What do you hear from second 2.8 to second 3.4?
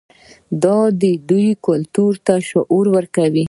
ورکوي.